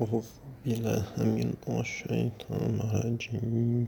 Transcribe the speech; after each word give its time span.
أعوذ 0.00 0.24
بالله 0.64 1.04
من 1.18 1.52
الشيطان 1.68 2.72
الرجيم 2.88 3.84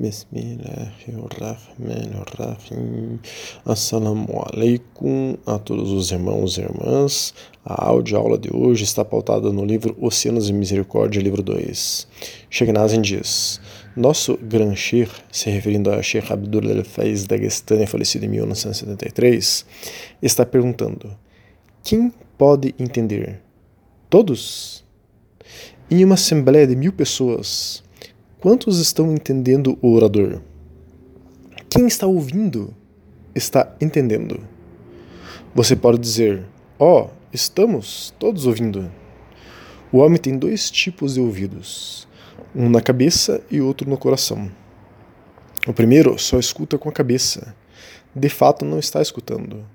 بسم 0.00 0.32
الله 0.32 0.96
الرحمن 1.08 2.10
الرحيم 2.24 3.20
Assalamu 3.66 4.40
alaikum 4.40 5.36
a 5.44 5.58
todos 5.58 5.90
os 5.90 6.10
irmãos 6.10 6.56
e 6.56 6.62
irmãs. 6.62 7.34
A 7.62 7.84
aula 7.84 8.38
de 8.38 8.48
hoje 8.56 8.84
está 8.84 9.04
pautada 9.04 9.52
no 9.52 9.66
livro 9.66 9.94
Oceanos 10.00 10.46
de 10.46 10.54
Misericórdia, 10.54 11.20
livro 11.20 11.42
2. 11.42 12.08
Sheikh 12.48 12.72
Nazim 12.72 13.02
diz: 13.02 13.60
Nosso 13.94 14.38
Gran 14.38 14.74
Sheikh, 14.74 15.12
se 15.30 15.50
referindo 15.50 15.90
a 15.90 16.00
Sheikh 16.02 16.32
Abdul 16.32 16.70
El-Faiz 16.70 17.26
Dagestani, 17.26 17.86
falecido 17.86 18.24
em 18.24 18.28
1973, 18.28 19.66
está 20.22 20.46
perguntando: 20.46 21.14
Quem 21.82 22.10
pode 22.38 22.74
entender? 22.78 23.42
Todos? 24.08 24.84
Em 25.91 26.05
uma 26.05 26.13
assembleia 26.13 26.67
de 26.67 26.75
mil 26.75 26.93
pessoas, 26.93 27.83
quantos 28.39 28.77
estão 28.77 29.11
entendendo 29.11 29.75
o 29.81 29.91
orador? 29.91 30.39
Quem 31.67 31.87
está 31.87 32.05
ouvindo 32.05 32.75
está 33.33 33.75
entendendo. 33.81 34.39
Você 35.55 35.75
pode 35.75 35.97
dizer: 35.97 36.45
Ó, 36.77 37.05
oh, 37.05 37.09
estamos 37.33 38.13
todos 38.19 38.45
ouvindo. 38.45 38.91
O 39.91 39.97
homem 39.97 40.19
tem 40.19 40.37
dois 40.37 40.69
tipos 40.69 41.15
de 41.15 41.21
ouvidos, 41.21 42.07
um 42.55 42.69
na 42.69 42.81
cabeça 42.81 43.41
e 43.49 43.59
outro 43.59 43.89
no 43.89 43.97
coração. 43.97 44.51
O 45.65 45.73
primeiro 45.73 46.19
só 46.19 46.37
escuta 46.37 46.77
com 46.77 46.87
a 46.87 46.93
cabeça, 46.93 47.55
de 48.15 48.29
fato 48.29 48.63
não 48.63 48.77
está 48.77 49.01
escutando. 49.01 49.65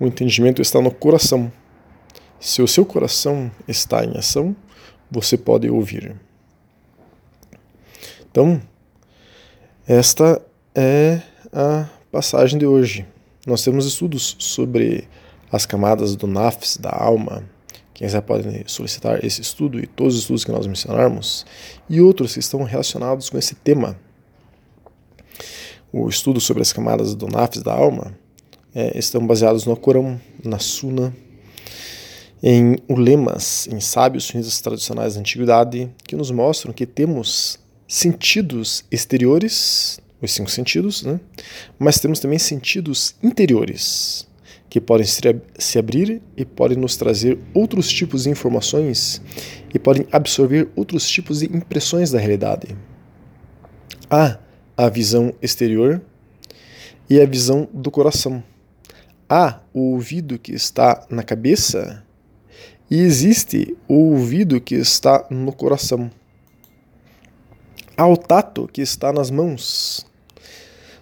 O 0.00 0.08
entendimento 0.08 0.60
está 0.60 0.80
no 0.80 0.90
coração. 0.90 1.52
Se 2.40 2.60
o 2.60 2.66
seu 2.66 2.84
coração 2.84 3.48
está 3.68 4.04
em 4.04 4.18
ação, 4.18 4.56
você 5.12 5.36
pode 5.36 5.68
ouvir. 5.68 6.16
Então, 8.30 8.60
esta 9.86 10.40
é 10.74 11.20
a 11.52 11.86
passagem 12.10 12.58
de 12.58 12.64
hoje. 12.64 13.06
Nós 13.46 13.62
temos 13.62 13.84
estudos 13.84 14.36
sobre 14.38 15.06
as 15.50 15.66
camadas 15.66 16.16
do 16.16 16.26
nafs, 16.26 16.78
da 16.78 16.90
alma. 16.90 17.44
Quem 17.92 18.06
quiser 18.06 18.22
pode 18.22 18.64
solicitar 18.66 19.22
esse 19.22 19.42
estudo 19.42 19.78
e 19.78 19.86
todos 19.86 20.14
os 20.14 20.20
estudos 20.22 20.44
que 20.44 20.50
nós 20.50 20.66
mencionarmos, 20.66 21.44
e 21.90 22.00
outros 22.00 22.32
que 22.32 22.40
estão 22.40 22.62
relacionados 22.62 23.28
com 23.28 23.36
esse 23.36 23.54
tema. 23.54 23.98
O 25.92 26.08
estudo 26.08 26.40
sobre 26.40 26.62
as 26.62 26.72
camadas 26.72 27.14
do 27.14 27.28
nafs, 27.28 27.62
da 27.62 27.74
alma, 27.74 28.16
é, 28.74 28.98
estão 28.98 29.26
baseados 29.26 29.66
no 29.66 29.76
Corão, 29.76 30.18
na 30.42 30.58
Sunna, 30.58 31.14
em 32.42 32.76
ulemas, 32.88 33.68
em 33.70 33.78
sábios 33.78 34.24
sunitas 34.24 34.60
tradicionais 34.60 35.14
da 35.14 35.20
antiguidade, 35.20 35.88
que 36.04 36.16
nos 36.16 36.30
mostram 36.30 36.72
que 36.72 36.84
temos 36.84 37.60
sentidos 37.86 38.84
exteriores, 38.90 40.00
os 40.20 40.32
cinco 40.32 40.50
sentidos, 40.50 41.04
né? 41.04 41.20
mas 41.78 42.00
temos 42.00 42.18
também 42.18 42.38
sentidos 42.38 43.14
interiores, 43.22 44.26
que 44.68 44.80
podem 44.80 45.06
se 45.06 45.78
abrir 45.78 46.20
e 46.36 46.44
podem 46.44 46.76
nos 46.76 46.96
trazer 46.96 47.38
outros 47.54 47.88
tipos 47.88 48.24
de 48.24 48.30
informações 48.30 49.22
e 49.72 49.78
podem 49.78 50.06
absorver 50.10 50.68
outros 50.74 51.08
tipos 51.08 51.40
de 51.40 51.46
impressões 51.46 52.10
da 52.10 52.18
realidade. 52.18 52.76
Há 54.10 54.38
a 54.76 54.88
visão 54.88 55.32
exterior 55.40 56.02
e 57.08 57.20
a 57.20 57.26
visão 57.26 57.68
do 57.72 57.90
coração. 57.90 58.42
Há 59.28 59.60
o 59.72 59.92
ouvido 59.92 60.38
que 60.38 60.52
está 60.52 61.06
na 61.10 61.22
cabeça 61.22 62.02
e 62.92 63.00
existe 63.00 63.74
o 63.88 64.10
ouvido 64.10 64.60
que 64.60 64.74
está 64.74 65.24
no 65.30 65.50
coração. 65.50 66.10
Há 67.96 68.06
o 68.06 68.18
tato 68.18 68.68
que 68.70 68.82
está 68.82 69.10
nas 69.10 69.30
mãos, 69.30 70.06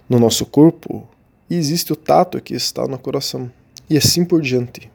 no 0.07 0.17
nosso 0.17 0.45
corpo, 0.45 1.05
e 1.49 1.55
existe 1.57 1.91
o 1.91 1.95
tato 1.97 2.39
que 2.39 2.53
está 2.53 2.87
no 2.87 2.97
coração, 2.97 3.51
e 3.89 3.97
assim 3.97 4.23
por 4.23 4.41
diante. 4.41 4.89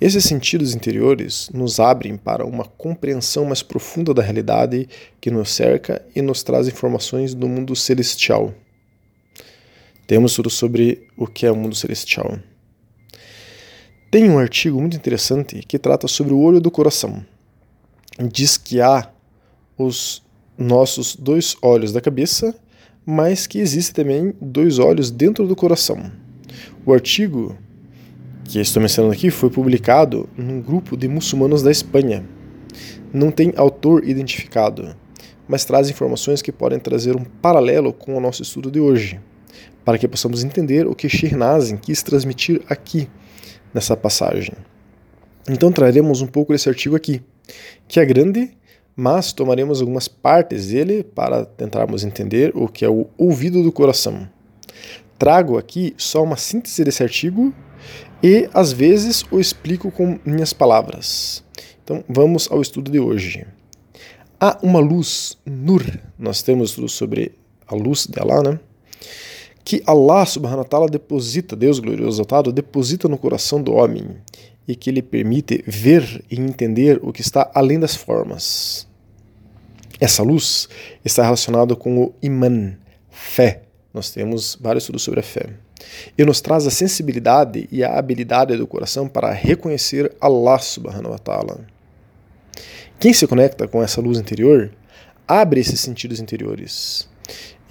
Esses 0.00 0.24
sentidos 0.24 0.76
interiores 0.76 1.50
nos 1.52 1.80
abrem 1.80 2.16
para 2.16 2.46
uma 2.46 2.66
compreensão 2.66 3.44
mais 3.46 3.60
profunda 3.60 4.14
da 4.14 4.22
realidade 4.22 4.88
que 5.20 5.28
nos 5.28 5.50
cerca 5.50 6.06
e 6.14 6.22
nos 6.22 6.44
traz 6.44 6.68
informações 6.68 7.34
do 7.34 7.48
mundo 7.48 7.74
celestial. 7.74 8.54
Temos 10.06 10.34
tudo 10.34 10.48
sobre 10.48 11.04
o 11.16 11.26
que 11.26 11.46
é 11.46 11.50
o 11.50 11.56
mundo 11.56 11.74
celestial. 11.74 12.38
Tem 14.12 14.28
um 14.28 14.38
artigo 14.38 14.78
muito 14.78 14.94
interessante 14.94 15.60
que 15.66 15.78
trata 15.78 16.06
sobre 16.06 16.34
o 16.34 16.38
olho 16.38 16.60
do 16.60 16.70
coração. 16.70 17.24
Diz 18.30 18.58
que 18.58 18.78
há 18.78 19.10
os 19.78 20.22
nossos 20.58 21.16
dois 21.16 21.56
olhos 21.62 21.94
da 21.94 22.00
cabeça, 22.02 22.54
mas 23.06 23.46
que 23.46 23.58
existem 23.58 24.04
também 24.04 24.34
dois 24.38 24.78
olhos 24.78 25.10
dentro 25.10 25.48
do 25.48 25.56
coração. 25.56 26.12
O 26.84 26.92
artigo 26.92 27.56
que 28.44 28.60
estou 28.60 28.82
mencionando 28.82 29.14
aqui 29.14 29.30
foi 29.30 29.48
publicado 29.48 30.28
num 30.36 30.60
grupo 30.60 30.94
de 30.94 31.08
muçulmanos 31.08 31.62
da 31.62 31.70
Espanha. 31.70 32.22
Não 33.14 33.30
tem 33.30 33.54
autor 33.56 34.06
identificado, 34.06 34.94
mas 35.48 35.64
traz 35.64 35.88
informações 35.88 36.42
que 36.42 36.52
podem 36.52 36.78
trazer 36.78 37.16
um 37.16 37.24
paralelo 37.24 37.94
com 37.94 38.14
o 38.14 38.20
nosso 38.20 38.42
estudo 38.42 38.70
de 38.70 38.78
hoje, 38.78 39.18
para 39.86 39.96
que 39.96 40.06
possamos 40.06 40.44
entender 40.44 40.86
o 40.86 40.94
que 40.94 41.08
Shirnazin 41.08 41.78
quis 41.78 42.02
transmitir 42.02 42.60
aqui 42.68 43.08
nessa 43.72 43.96
passagem. 43.96 44.54
Então 45.48 45.72
traremos 45.72 46.20
um 46.20 46.26
pouco 46.26 46.52
desse 46.52 46.68
artigo 46.68 46.94
aqui, 46.94 47.20
que 47.88 47.98
é 47.98 48.04
grande, 48.04 48.56
mas 48.94 49.32
tomaremos 49.32 49.80
algumas 49.80 50.06
partes 50.06 50.68
dele 50.68 51.02
para 51.02 51.44
tentarmos 51.44 52.04
entender 52.04 52.52
o 52.54 52.68
que 52.68 52.84
é 52.84 52.88
o 52.88 53.06
ouvido 53.16 53.62
do 53.62 53.72
coração. 53.72 54.28
Trago 55.18 55.56
aqui 55.56 55.94
só 55.96 56.22
uma 56.22 56.36
síntese 56.36 56.84
desse 56.84 57.02
artigo 57.02 57.52
e 58.22 58.48
às 58.52 58.72
vezes 58.72 59.24
o 59.30 59.40
explico 59.40 59.90
com 59.90 60.18
minhas 60.24 60.52
palavras. 60.52 61.42
Então 61.82 62.04
vamos 62.08 62.50
ao 62.50 62.60
estudo 62.60 62.90
de 62.90 63.00
hoje. 63.00 63.46
Há 64.40 64.58
uma 64.62 64.80
luz, 64.80 65.38
Nur, 65.46 65.82
nós 66.18 66.42
temos 66.42 66.72
sobre 66.88 67.32
a 67.66 67.74
luz 67.74 68.06
dela, 68.06 68.42
né? 68.42 68.60
Que 69.64 69.82
Allah 69.86 70.26
subhanahu 70.26 70.58
wa 70.58 70.64
ta'ala 70.64 70.88
deposita, 70.88 71.54
Deus 71.54 71.78
glorioso 71.78 72.16
exaltado, 72.16 72.52
deposita 72.52 73.08
no 73.08 73.16
coração 73.16 73.62
do 73.62 73.72
homem 73.72 74.16
e 74.66 74.74
que 74.74 74.90
lhe 74.90 75.02
permite 75.02 75.62
ver 75.66 76.24
e 76.30 76.40
entender 76.40 77.00
o 77.02 77.12
que 77.12 77.20
está 77.20 77.50
além 77.54 77.78
das 77.78 77.94
formas. 77.94 78.86
Essa 80.00 80.22
luz 80.22 80.68
está 81.04 81.22
relacionada 81.22 81.76
com 81.76 82.02
o 82.02 82.14
iman, 82.22 82.76
fé. 83.10 83.62
Nós 83.94 84.10
temos 84.10 84.58
vários 84.60 84.84
estudos 84.84 85.02
sobre 85.02 85.20
a 85.20 85.22
fé. 85.22 85.50
E 86.16 86.24
nos 86.24 86.40
traz 86.40 86.66
a 86.66 86.70
sensibilidade 86.70 87.68
e 87.70 87.84
a 87.84 87.98
habilidade 87.98 88.56
do 88.56 88.66
coração 88.66 89.08
para 89.08 89.32
reconhecer 89.32 90.12
Allah 90.20 90.58
subhanahu 90.58 91.12
wa 91.12 91.18
ta'ala. 91.18 91.60
Quem 92.98 93.12
se 93.12 93.26
conecta 93.26 93.68
com 93.68 93.82
essa 93.82 94.00
luz 94.00 94.18
interior 94.18 94.72
abre 95.26 95.60
esses 95.60 95.80
sentidos 95.80 96.20
interiores 96.20 97.08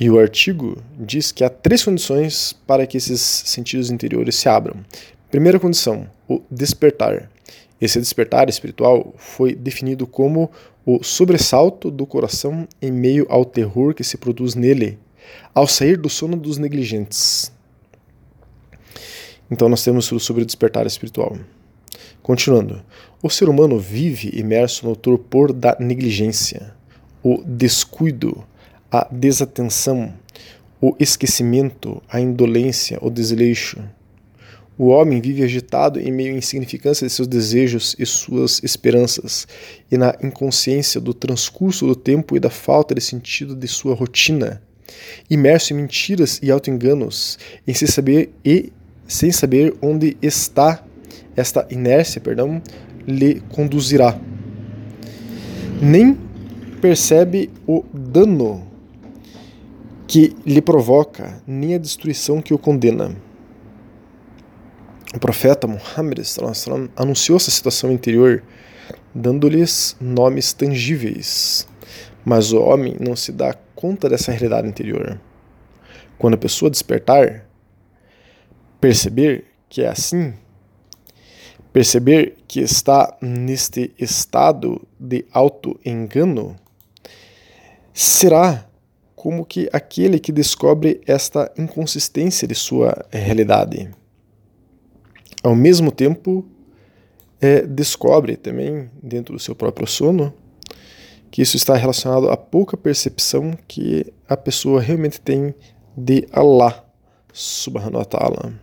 e 0.02 0.10
o 0.10 0.18
artigo 0.18 0.82
diz 0.98 1.32
que 1.32 1.44
há 1.44 1.50
três 1.50 1.84
condições 1.84 2.54
para 2.66 2.88
que 2.88 2.98
esses 2.98 3.22
sentidos 3.22 3.92
interiores 3.92 4.34
se 4.34 4.50
abram. 4.50 4.78
Primeira 5.30 5.60
condição, 5.60 6.10
o 6.28 6.42
despertar. 6.50 7.30
Esse 7.80 8.00
despertar 8.00 8.50
espiritual 8.50 9.14
foi 9.16 9.54
definido 9.54 10.08
como 10.08 10.50
o 10.84 11.04
sobressalto 11.04 11.92
do 11.92 12.08
coração 12.08 12.68
em 12.82 12.92
meio 12.92 13.28
ao 13.30 13.46
terror 13.46 13.94
que 13.94 14.04
se 14.04 14.18
produz 14.18 14.56
nele, 14.56 14.98
ao 15.54 15.68
sair 15.68 15.98
do 15.98 16.10
sono 16.10 16.36
dos 16.36 16.58
negligentes. 16.58 17.52
Então 19.52 19.70
nós 19.70 19.84
temos 19.84 20.06
sobre 20.06 20.42
o 20.42 20.46
despertar 20.48 20.88
espiritual. 20.88 21.38
Continuando, 22.24 22.84
o 23.22 23.30
ser 23.30 23.48
humano 23.48 23.78
vive 23.78 24.32
imerso 24.34 24.88
no 24.88 24.96
torpor 24.96 25.54
da 25.54 25.78
negligência, 25.80 26.74
o 27.22 27.44
descuido, 27.46 28.44
a 28.92 29.08
desatenção, 29.10 30.14
o 30.82 30.94
esquecimento, 31.00 32.04
a 32.10 32.20
indolência, 32.20 33.00
o 33.02 33.10
desleixo. 33.10 33.82
O 34.78 34.88
homem 34.88 35.22
vive 35.22 35.44
agitado 35.44 36.00
em 36.00 36.12
meio 36.12 36.34
à 36.34 36.38
insignificância 36.38 37.08
de 37.08 37.14
seus 37.14 37.28
desejos 37.28 37.96
e 37.98 38.06
suas 38.06 38.62
esperanças, 38.64 39.48
e 39.90 39.98
na 39.98 40.16
inconsciência 40.22 41.00
do 41.00 41.14
transcurso 41.14 41.88
do 41.88 41.96
tempo 41.96 42.36
e 42.36 42.40
da 42.40 42.50
falta 42.50 42.94
de 42.94 43.00
sentido 43.00 43.56
de 43.56 43.68
sua 43.68 43.96
rotina, 43.96 44.62
imerso 45.30 45.72
em 45.72 45.78
mentiras 45.78 46.40
e 46.44 46.52
autoenganos, 46.52 47.40
em 47.66 47.74
sem 47.74 47.88
saber 47.88 48.34
e 48.44 48.74
sem 49.08 49.32
saber 49.32 49.74
onde 49.82 50.18
está 50.22 50.84
esta 51.36 51.66
inércia, 51.70 52.20
perdão, 52.20 52.62
lhe 53.08 53.40
conduzirá. 53.50 54.20
Nem 55.82 56.18
percebe 56.82 57.50
o 57.68 57.86
dano 57.94 58.71
que 60.12 60.36
lhe 60.46 60.62
provoca, 60.62 61.42
nem 61.48 61.74
a 61.74 61.78
destruição 61.78 62.42
que 62.42 62.54
o 62.54 62.58
condena. 62.58 63.16
O 65.16 65.20
profeta 65.20 65.66
Muhammad 65.66 66.20
anunciou 66.98 67.38
essa 67.38 67.50
situação 67.50 67.94
interior 67.94 68.44
dando-lhes 69.16 69.96
nomes 70.02 70.52
tangíveis. 70.52 71.66
Mas 72.26 72.52
o 72.52 72.60
homem 72.60 72.98
não 73.00 73.16
se 73.16 73.32
dá 73.32 73.54
conta 73.74 74.10
dessa 74.10 74.34
realidade 74.34 74.68
interior. 74.68 75.18
Quando 76.18 76.34
a 76.34 76.38
pessoa 76.38 76.70
despertar, 76.70 77.46
perceber 78.82 79.46
que 79.70 79.82
é 79.82 79.88
assim, 79.88 80.34
perceber 81.72 82.36
que 82.50 82.60
está 82.60 83.18
neste 83.22 83.94
estado 83.98 84.86
de 85.00 85.24
auto-engano, 85.32 86.58
será 87.94 88.68
como 89.22 89.46
que 89.46 89.70
aquele 89.72 90.20
que 90.20 90.32
descobre 90.32 91.00
esta 91.06 91.52
inconsistência 91.56 92.48
de 92.48 92.56
sua 92.56 93.06
realidade. 93.12 93.92
Ao 95.44 95.56
mesmo 95.56 95.92
tempo, 95.92 96.44
é, 97.40 97.62
descobre 97.62 98.36
também, 98.36 98.90
dentro 99.00 99.36
do 99.36 99.40
seu 99.40 99.54
próprio 99.54 99.86
sono, 99.86 100.34
que 101.30 101.40
isso 101.40 101.56
está 101.56 101.76
relacionado 101.76 102.32
à 102.32 102.36
pouca 102.36 102.76
percepção 102.76 103.56
que 103.68 104.12
a 104.28 104.36
pessoa 104.36 104.82
realmente 104.82 105.22
tem 105.22 105.54
de 105.96 106.28
Allah 106.32 106.84
subhanahu 107.32 108.00
wa 108.00 108.06
ta'ala. 108.06 108.54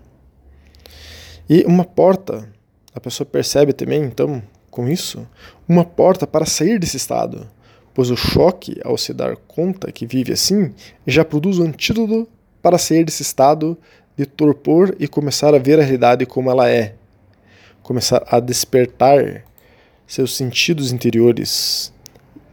E 1.48 1.64
uma 1.66 1.84
porta, 1.84 2.52
a 2.92 2.98
pessoa 2.98 3.24
percebe 3.24 3.72
também, 3.72 4.02
então, 4.02 4.42
com 4.72 4.88
isso, 4.88 5.24
uma 5.68 5.84
porta 5.84 6.26
para 6.26 6.44
sair 6.44 6.80
desse 6.80 6.96
estado, 6.96 7.48
pois 7.98 8.10
o 8.10 8.16
choque 8.16 8.80
ao 8.84 8.96
se 8.96 9.12
dar 9.12 9.34
conta 9.34 9.90
que 9.90 10.06
vive 10.06 10.32
assim 10.32 10.72
já 11.04 11.24
produz 11.24 11.58
o 11.58 11.64
um 11.64 11.66
antídoto 11.66 12.28
para 12.62 12.78
sair 12.78 13.02
desse 13.02 13.22
estado 13.22 13.76
de 14.16 14.24
torpor 14.24 14.94
e 15.00 15.08
começar 15.08 15.52
a 15.52 15.58
ver 15.58 15.80
a 15.80 15.82
realidade 15.82 16.24
como 16.24 16.48
ela 16.48 16.70
é, 16.70 16.94
começar 17.82 18.22
a 18.30 18.38
despertar 18.38 19.44
seus 20.06 20.36
sentidos 20.36 20.92
interiores, 20.92 21.92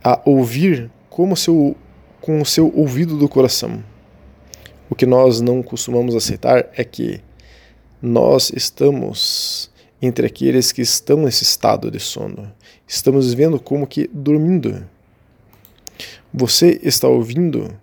a 0.03 0.19
ouvir 0.25 0.89
como 1.11 1.37
seu, 1.37 1.75
com 2.19 2.41
o 2.41 2.45
seu 2.45 2.75
ouvido 2.75 3.15
do 3.15 3.29
coração. 3.29 3.83
O 4.89 4.95
que 4.95 5.05
nós 5.05 5.41
não 5.41 5.61
costumamos 5.61 6.15
aceitar 6.15 6.69
é 6.75 6.83
que 6.83 7.21
nós 8.01 8.51
estamos 8.51 9.69
entre 10.01 10.25
aqueles 10.25 10.71
que 10.71 10.81
estão 10.81 11.17
nesse 11.17 11.43
estado 11.43 11.91
de 11.91 11.99
sono. 11.99 12.51
Estamos 12.87 13.31
vivendo 13.31 13.59
como 13.59 13.85
que 13.85 14.09
dormindo. 14.11 14.94
Você 16.37 16.81
está 16.83 17.07
ouvindo 17.07 17.73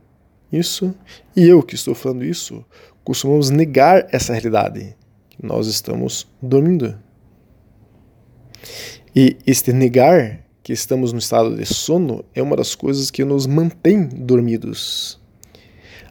isso 0.53 0.95
e 1.35 1.49
eu 1.49 1.63
que 1.63 1.75
estou 1.75 1.95
falando 1.95 2.23
isso 2.23 2.63
costumamos 3.03 3.49
negar 3.49 4.07
essa 4.13 4.35
realidade. 4.35 4.95
Nós 5.43 5.67
estamos 5.67 6.31
dormindo. 6.41 6.99
E 9.17 9.39
este 9.47 9.73
negar 9.73 10.45
que 10.63 10.71
estamos 10.71 11.15
no 11.15 11.19
estado 11.19 11.57
de 11.57 11.65
sono 11.65 12.27
é 12.35 12.43
uma 12.43 12.55
das 12.55 12.75
coisas 12.75 13.11
que 13.11 13.25
nos 13.25 13.47
mantém 13.47 14.07
dormidos. 14.07 15.19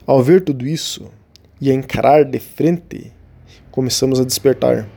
Ao 0.04 0.20
ver 0.20 0.42
tudo 0.42 0.66
isso 0.66 1.12
e 1.60 1.70
a 1.70 1.74
encarar 1.74 2.24
de 2.24 2.40
frente, 2.40 3.12
começamos 3.70 4.18
a 4.18 4.24
despertar. 4.24 4.88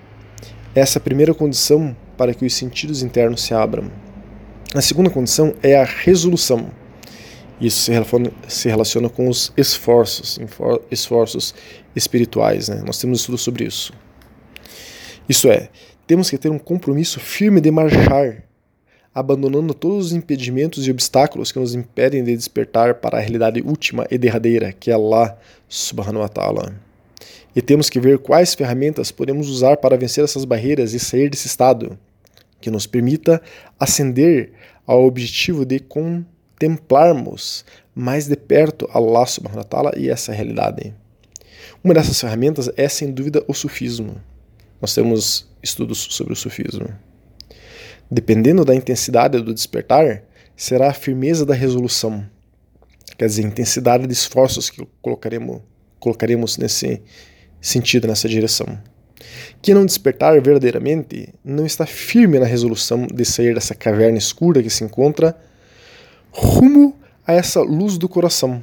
Essa 0.73 0.97
é 0.97 0.99
a 0.99 1.03
primeira 1.03 1.35
condição 1.35 1.95
para 2.17 2.33
que 2.33 2.43
os 2.43 2.55
sentidos 2.55 3.03
internos 3.03 3.43
se 3.43 3.53
abram. 3.53 3.91
A 4.73 4.81
segunda 4.81 5.11
condição 5.11 5.53
é 5.61 5.79
a 5.79 5.83
resolução. 5.83 6.71
Isso 7.59 7.79
se 7.81 7.91
relaciona, 7.91 8.31
se 8.47 8.69
relaciona 8.69 9.09
com 9.09 9.29
os 9.29 9.51
esforços, 9.55 10.39
esforços 10.91 11.55
espirituais. 11.95 12.69
Né? 12.69 12.83
Nós 12.85 12.99
temos 12.99 13.19
estudo 13.21 13.37
sobre 13.37 13.65
isso. 13.65 13.93
Isso 15.27 15.49
é, 15.49 15.69
temos 16.05 16.29
que 16.29 16.37
ter 16.37 16.49
um 16.49 16.59
compromisso 16.59 17.19
firme 17.19 17.61
de 17.61 17.71
marchar, 17.71 18.43
abandonando 19.13 19.73
todos 19.73 20.07
os 20.07 20.13
impedimentos 20.13 20.85
e 20.87 20.91
obstáculos 20.91 21.51
que 21.51 21.57
nos 21.57 21.73
impedem 21.73 22.23
de 22.23 22.35
despertar 22.35 22.95
para 22.95 23.17
a 23.17 23.21
realidade 23.21 23.61
última 23.61 24.05
e 24.11 24.17
derradeira, 24.17 24.73
que 24.73 24.91
é 24.91 24.93
Allah 24.93 25.37
subhanahu 25.69 26.21
wa 26.21 26.29
ta'ala. 26.29 26.75
E 27.55 27.61
temos 27.61 27.89
que 27.89 27.99
ver 27.99 28.19
quais 28.19 28.53
ferramentas 28.53 29.11
podemos 29.11 29.49
usar 29.49 29.77
para 29.77 29.97
vencer 29.97 30.25
essas 30.25 30.43
barreiras 30.43 30.93
e 30.93 30.99
sair 30.99 31.29
desse 31.29 31.47
estado, 31.47 31.97
que 32.59 32.69
nos 32.69 32.85
permita 32.85 33.41
ascender 33.79 34.51
ao 34.85 35.05
objetivo 35.05 35.65
de 35.65 35.79
contemplarmos 36.55 37.65
mais 37.93 38.27
de 38.27 38.35
perto 38.35 38.89
Allah 38.93 39.25
subhanahu 39.25 39.59
wa 39.59 39.63
ta'ala 39.63 39.91
e 39.97 40.09
essa 40.09 40.31
realidade. 40.31 40.93
Uma 41.83 41.93
dessas 41.93 42.19
ferramentas 42.19 42.69
é, 42.77 42.87
sem 42.87 43.11
dúvida, 43.11 43.43
o 43.47 43.53
sufismo. 43.53 44.21
Nós 44.81 44.93
temos 44.93 45.47
estudos 45.61 46.07
sobre 46.11 46.33
o 46.33 46.35
sufismo. 46.35 46.87
Dependendo 48.09 48.63
da 48.63 48.75
intensidade 48.75 49.41
do 49.41 49.53
despertar, 49.53 50.23
será 50.55 50.89
a 50.89 50.93
firmeza 50.93 51.45
da 51.45 51.53
resolução, 51.53 52.25
quer 53.17 53.25
dizer, 53.25 53.43
a 53.43 53.47
intensidade 53.47 54.07
de 54.07 54.13
esforços 54.13 54.69
que 54.69 54.85
colocaremos, 55.01 55.61
colocaremos 55.99 56.57
nesse 56.57 57.01
sentido, 57.59 58.07
nessa 58.07 58.29
direção. 58.29 58.79
Quem 59.61 59.73
não 59.73 59.85
despertar 59.85 60.39
verdadeiramente 60.41 61.33
não 61.43 61.65
está 61.65 61.85
firme 61.85 62.39
na 62.39 62.45
resolução 62.45 63.07
de 63.07 63.25
sair 63.25 63.55
dessa 63.55 63.73
caverna 63.73 64.17
escura 64.17 64.61
que 64.61 64.69
se 64.69 64.83
encontra 64.83 65.35
rumo 66.35 66.93
a 67.25 67.33
essa 67.33 67.61
luz 67.61 67.97
do 67.97 68.09
coração, 68.09 68.61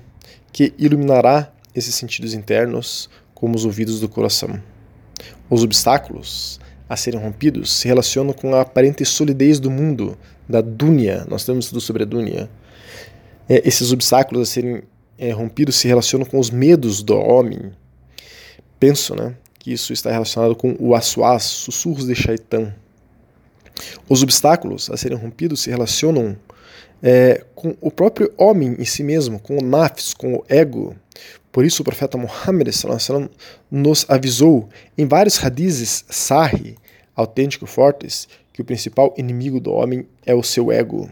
que 0.52 0.74
iluminará 0.78 1.50
esses 1.74 1.94
sentidos 1.94 2.34
internos 2.34 3.08
como 3.34 3.56
os 3.56 3.64
ouvidos 3.64 3.98
do 3.98 4.08
coração. 4.08 4.62
Os 5.48 5.64
obstáculos 5.64 6.60
a 6.86 6.96
serem 6.96 7.18
rompidos 7.18 7.72
se 7.72 7.88
relacionam 7.88 8.34
com 8.34 8.54
a 8.54 8.60
aparente 8.60 9.04
solidez 9.06 9.58
do 9.58 9.70
mundo, 9.70 10.18
da 10.46 10.60
dunya. 10.60 11.24
Nós 11.28 11.44
temos 11.46 11.64
estudo 11.64 11.80
sobre 11.80 12.02
a 12.02 12.06
dunya. 12.06 12.50
É, 13.48 13.66
esses 13.66 13.90
obstáculos 13.90 14.48
a 14.48 14.52
serem 14.52 14.82
é, 15.16 15.30
rompidos 15.30 15.76
se 15.76 15.88
relacionam 15.88 16.26
com 16.26 16.38
os 16.38 16.50
medos 16.50 17.02
do 17.02 17.16
homem. 17.16 17.72
Penso 18.78 19.14
né, 19.14 19.34
que 19.58 19.72
isso 19.72 19.94
está 19.94 20.10
relacionado 20.10 20.54
com 20.54 20.76
o 20.78 20.94
aswas, 20.94 21.44
sussurros 21.44 22.06
de 22.06 22.14
Shaitan. 22.14 22.74
Os 24.08 24.22
obstáculos 24.22 24.90
a 24.90 24.96
serem 24.98 25.16
rompidos 25.16 25.60
se 25.60 25.70
relacionam 25.70 26.36
é, 27.02 27.44
com 27.54 27.76
o 27.80 27.90
próprio 27.90 28.32
homem 28.36 28.76
em 28.78 28.84
si 28.84 29.02
mesmo, 29.02 29.40
com 29.40 29.58
o 29.58 29.62
nafs, 29.62 30.14
com 30.14 30.34
o 30.34 30.44
ego. 30.48 30.96
Por 31.50 31.64
isso 31.64 31.82
o 31.82 31.84
profeta 31.84 32.16
Muhammad 32.16 32.68
nos 33.70 34.06
avisou 34.08 34.68
em 34.96 35.06
vários 35.06 35.42
hadizes 35.42 36.04
sahih, 36.08 36.76
autênticos 37.14 37.70
fortes, 37.70 38.28
que 38.52 38.62
o 38.62 38.64
principal 38.64 39.14
inimigo 39.16 39.60
do 39.60 39.72
homem 39.72 40.06
é 40.24 40.34
o 40.34 40.42
seu 40.42 40.70
ego. 40.70 41.08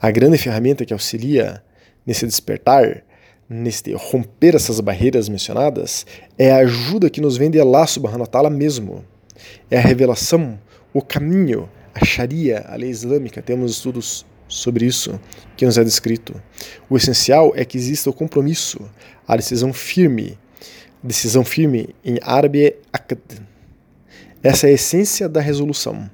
A 0.00 0.10
grande 0.10 0.36
ferramenta 0.38 0.84
que 0.84 0.92
auxilia 0.92 1.62
nesse 2.04 2.26
despertar, 2.26 3.04
neste 3.48 3.92
romper 3.92 4.54
essas 4.54 4.80
barreiras 4.80 5.28
mencionadas, 5.28 6.06
é 6.36 6.50
a 6.50 6.58
ajuda 6.58 7.10
que 7.10 7.20
nos 7.20 7.36
vem 7.36 7.50
de 7.50 7.60
Allah 7.60 7.86
subhanahu 7.86 8.22
wa 8.22 8.26
ta'ala 8.26 8.50
mesmo. 8.50 9.04
É 9.70 9.78
a 9.78 9.80
revelação, 9.80 10.58
o 10.92 11.02
caminho, 11.02 11.68
a 11.94 12.04
Sharia, 12.04 12.64
a 12.68 12.76
lei 12.76 12.90
islâmica, 12.90 13.42
temos 13.42 13.72
estudos 13.72 14.26
sobre 14.48 14.86
isso 14.86 15.18
que 15.56 15.64
nos 15.64 15.78
é 15.78 15.84
descrito. 15.84 16.40
O 16.88 16.96
essencial 16.96 17.52
é 17.54 17.64
que 17.64 17.76
exista 17.76 18.10
o 18.10 18.12
compromisso, 18.12 18.80
a 19.26 19.36
decisão 19.36 19.72
firme. 19.72 20.38
Decisão 21.02 21.44
firme 21.44 21.94
em 22.04 22.18
árabe 22.22 22.66
é 22.66 22.76
akd. 22.92 23.42
Essa 24.42 24.66
é 24.66 24.70
a 24.70 24.74
essência 24.74 25.28
da 25.28 25.40
resolução. 25.40 26.10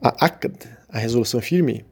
A 0.00 0.26
akd, 0.26 0.54
a 0.88 0.98
resolução 0.98 1.40
firme, 1.40 1.84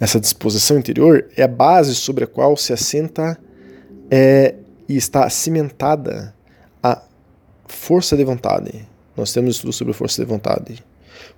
essa 0.00 0.20
disposição 0.20 0.78
interior 0.78 1.28
é 1.36 1.42
a 1.42 1.48
base 1.48 1.94
sobre 1.94 2.24
a 2.24 2.26
qual 2.26 2.56
se 2.56 2.72
assenta 2.72 3.38
é, 4.10 4.54
e 4.88 4.96
está 4.96 5.28
cimentada 5.28 6.34
a 6.82 7.02
força 7.66 8.16
de 8.16 8.24
vontade. 8.24 8.86
Nós 9.16 9.32
temos 9.32 9.56
estudo 9.56 9.72
sobre 9.72 9.92
força 9.92 10.22
de 10.22 10.28
vontade. 10.28 10.84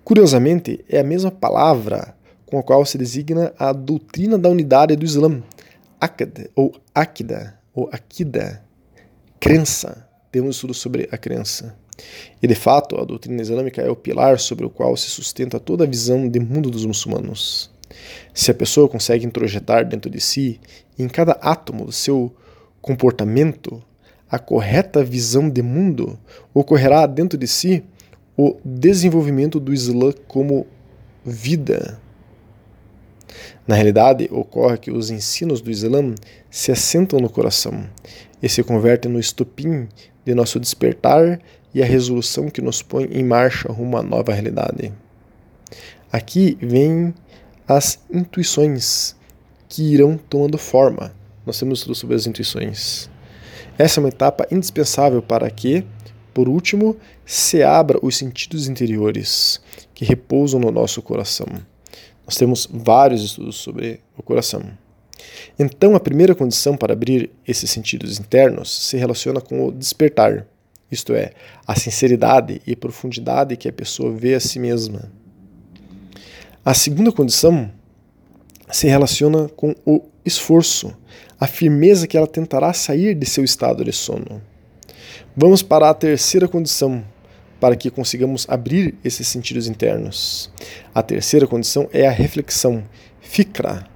Curiosamente, 0.04 0.84
é 0.88 1.00
a 1.00 1.04
mesma 1.04 1.30
palavra 1.30 2.14
com 2.46 2.58
a 2.58 2.62
qual 2.62 2.84
se 2.84 2.98
designa 2.98 3.52
a 3.58 3.72
doutrina 3.72 4.36
da 4.36 4.48
unidade 4.48 4.96
do 4.96 5.04
Islã, 5.04 5.42
Akad, 6.00 6.50
ou 6.56 6.74
Akida, 6.94 7.58
ou 7.74 7.88
Akida, 7.92 8.64
crença. 9.38 10.08
Temos 10.32 10.56
estudo 10.56 10.74
sobre 10.74 11.08
a 11.12 11.18
crença. 11.18 11.76
E 12.42 12.46
de 12.46 12.54
fato, 12.54 13.00
a 13.00 13.04
doutrina 13.04 13.42
islâmica 13.42 13.82
é 13.82 13.90
o 13.90 13.96
pilar 13.96 14.38
sobre 14.38 14.64
o 14.64 14.70
qual 14.70 14.96
se 14.96 15.10
sustenta 15.10 15.60
toda 15.60 15.84
a 15.84 15.86
visão 15.86 16.28
de 16.28 16.40
mundo 16.40 16.70
dos 16.70 16.86
muçulmanos. 16.86 17.70
Se 18.32 18.50
a 18.50 18.54
pessoa 18.54 18.88
consegue 18.88 19.26
introjetar 19.26 19.86
dentro 19.86 20.10
de 20.10 20.20
si, 20.20 20.60
em 20.98 21.08
cada 21.08 21.32
átomo 21.32 21.84
do 21.84 21.92
seu 21.92 22.34
comportamento, 22.80 23.82
a 24.30 24.38
correta 24.38 25.04
visão 25.04 25.50
de 25.50 25.60
mundo, 25.60 26.18
ocorrerá 26.54 27.04
dentro 27.06 27.36
de 27.36 27.46
si 27.46 27.84
o 28.42 28.56
desenvolvimento 28.64 29.60
do 29.60 29.70
Islã 29.70 30.14
como 30.26 30.66
vida. 31.22 32.00
Na 33.68 33.74
realidade, 33.74 34.30
ocorre 34.32 34.78
que 34.78 34.90
os 34.90 35.10
ensinos 35.10 35.60
do 35.60 35.70
Islã 35.70 36.14
se 36.50 36.72
assentam 36.72 37.20
no 37.20 37.28
coração 37.28 37.86
e 38.42 38.48
se 38.48 38.62
convertem 38.62 39.12
no 39.12 39.20
estupim 39.20 39.86
de 40.24 40.34
nosso 40.34 40.58
despertar 40.58 41.38
e 41.74 41.82
a 41.82 41.86
resolução 41.86 42.48
que 42.48 42.62
nos 42.62 42.80
põe 42.80 43.04
em 43.12 43.22
marcha 43.22 43.70
rumo 43.70 43.98
à 43.98 44.02
nova 44.02 44.32
realidade. 44.32 44.90
Aqui 46.10 46.56
vem 46.62 47.12
as 47.68 48.00
intuições 48.10 49.14
que 49.68 49.82
irão 49.82 50.16
tomando 50.16 50.56
forma. 50.56 51.12
Nós 51.44 51.58
temos 51.58 51.82
tudo 51.82 51.94
sobre 51.94 52.16
as 52.16 52.26
intuições. 52.26 53.10
Essa 53.76 54.00
é 54.00 54.02
uma 54.02 54.08
etapa 54.08 54.46
indispensável 54.50 55.20
para 55.20 55.48
que, 55.50 55.84
por 56.32 56.48
último, 56.48 56.96
se 57.24 57.62
abra 57.62 57.98
os 58.02 58.16
sentidos 58.16 58.68
interiores 58.68 59.60
que 59.94 60.04
repousam 60.04 60.60
no 60.60 60.70
nosso 60.70 61.02
coração. 61.02 61.46
Nós 62.24 62.36
temos 62.36 62.68
vários 62.70 63.22
estudos 63.22 63.56
sobre 63.56 64.00
o 64.16 64.22
coração. 64.22 64.62
Então, 65.58 65.94
a 65.94 66.00
primeira 66.00 66.34
condição 66.34 66.76
para 66.76 66.92
abrir 66.92 67.30
esses 67.46 67.70
sentidos 67.70 68.18
internos 68.18 68.70
se 68.70 68.96
relaciona 68.96 69.40
com 69.40 69.66
o 69.66 69.72
despertar, 69.72 70.46
isto 70.90 71.12
é, 71.12 71.32
a 71.66 71.74
sinceridade 71.74 72.60
e 72.66 72.74
profundidade 72.74 73.56
que 73.56 73.68
a 73.68 73.72
pessoa 73.72 74.12
vê 74.12 74.34
a 74.34 74.40
si 74.40 74.58
mesma. 74.58 75.10
A 76.64 76.74
segunda 76.74 77.12
condição 77.12 77.70
se 78.70 78.86
relaciona 78.86 79.48
com 79.48 79.74
o 79.84 80.02
esforço, 80.24 80.94
a 81.38 81.46
firmeza 81.46 82.06
que 82.06 82.16
ela 82.16 82.26
tentará 82.26 82.72
sair 82.72 83.14
de 83.14 83.26
seu 83.26 83.44
estado 83.44 83.84
de 83.84 83.92
sono. 83.92 84.42
Vamos 85.36 85.62
para 85.62 85.90
a 85.90 85.94
terceira 85.94 86.48
condição, 86.48 87.04
para 87.60 87.76
que 87.76 87.90
consigamos 87.90 88.46
abrir 88.48 88.94
esses 89.04 89.28
sentidos 89.28 89.68
internos. 89.68 90.50
A 90.94 91.02
terceira 91.02 91.46
condição 91.46 91.88
é 91.92 92.06
a 92.06 92.10
reflexão, 92.10 92.82
fikra, 93.20 93.86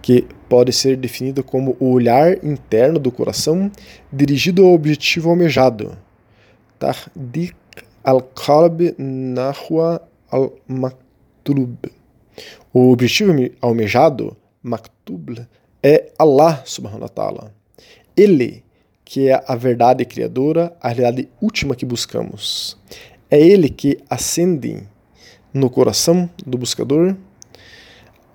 que 0.00 0.26
pode 0.48 0.72
ser 0.72 0.96
definida 0.96 1.42
como 1.42 1.76
o 1.78 1.90
olhar 1.90 2.44
interno 2.44 2.98
do 2.98 3.10
coração 3.10 3.70
dirigido 4.12 4.64
ao 4.64 4.72
objetivo 4.72 5.30
almejado. 5.30 5.96
Tahdik 6.78 7.54
al-qalb 8.02 8.94
nahwa 8.98 10.02
al-maktub. 10.30 11.76
O 12.72 12.90
objetivo 12.90 13.32
almejado, 13.62 14.36
maktub, 14.62 15.46
é 15.82 16.10
Allah 16.18 16.62
subhanahu 16.64 17.02
wa 17.02 17.08
ta'ala. 17.08 17.54
Ele 18.16 18.63
que 19.04 19.28
é 19.28 19.44
a 19.46 19.54
verdade 19.54 20.04
criadora, 20.04 20.74
a 20.80 20.88
realidade 20.88 21.28
última 21.40 21.76
que 21.76 21.84
buscamos. 21.84 22.76
É 23.30 23.38
ele 23.38 23.68
que 23.68 23.98
acende 24.08 24.82
no 25.52 25.68
coração 25.68 26.28
do 26.44 26.56
buscador 26.56 27.14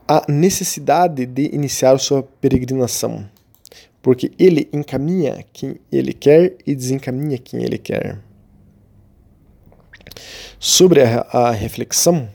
a 0.07 0.25
necessidade 0.27 1.25
de 1.25 1.53
iniciar 1.53 1.99
sua 1.99 2.23
peregrinação, 2.23 3.29
porque 4.01 4.31
ele 4.39 4.69
encaminha 4.73 5.45
quem 5.53 5.75
ele 5.91 6.13
quer 6.13 6.55
e 6.65 6.73
desencaminha 6.73 7.37
quem 7.37 7.63
ele 7.63 7.77
quer. 7.77 8.19
Sobre 10.59 11.01
a, 11.01 11.21
a 11.31 11.51
reflexão, 11.51 12.29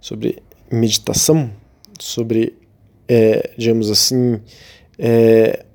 sobre 0.00 0.42
meditação, 0.70 1.52
sobre, 1.98 2.54
é, 3.06 3.50
digamos 3.56 3.90
assim, 3.90 4.40
é, 4.98 5.66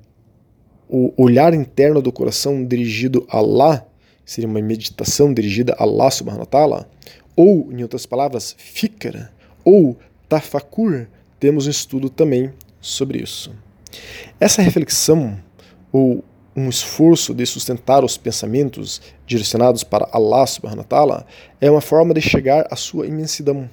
o 0.88 1.12
olhar 1.16 1.54
interno 1.54 2.00
do 2.02 2.12
coração 2.12 2.64
dirigido 2.64 3.26
a 3.28 3.38
Allah, 3.38 3.86
seria 4.24 4.48
uma 4.48 4.60
meditação 4.60 5.32
dirigida 5.32 5.74
a 5.78 5.82
Allah 5.82 6.10
subhanahu 6.10 6.40
wa 6.40 6.46
ta'ala, 6.46 6.90
ou, 7.36 7.72
em 7.72 7.82
outras 7.82 8.06
palavras, 8.06 8.54
fikra, 8.58 9.32
ou 9.64 9.96
tafakur, 10.28 11.06
temos 11.40 11.66
um 11.66 11.70
estudo 11.70 12.08
também 12.08 12.52
sobre 12.80 13.22
isso. 13.22 13.54
Essa 14.38 14.62
reflexão, 14.62 15.38
ou 15.92 16.24
um 16.56 16.68
esforço 16.68 17.34
de 17.34 17.44
sustentar 17.44 18.04
os 18.04 18.16
pensamentos 18.16 19.02
direcionados 19.26 19.82
para 19.82 20.08
Allah 20.12 20.46
subhanahu 20.46 20.78
wa 20.78 20.84
ta'ala, 20.84 21.26
é 21.60 21.70
uma 21.70 21.80
forma 21.80 22.14
de 22.14 22.20
chegar 22.20 22.66
à 22.70 22.76
sua 22.76 23.06
imensidão. 23.06 23.68